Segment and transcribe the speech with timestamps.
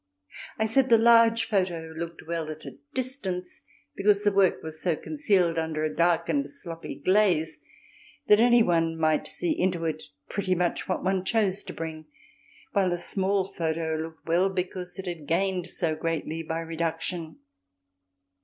[0.57, 3.61] I said the large photo looked well at a distance
[3.95, 7.59] because the work was so concealed under a dark and sloppy glaze
[8.27, 12.07] that any one might see into it pretty much what one chose to bring,
[12.73, 17.37] while the small photo looked well because it had gained so greatly by reduction.